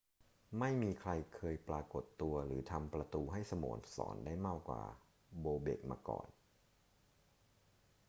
[0.59, 3.65] ไม่มีใครเคยปรากฏตัวหรือทำประตูให้สโม
[3.95, 4.83] สรได้มากกว่า
[5.39, 6.27] โบเบ็กมาก่อน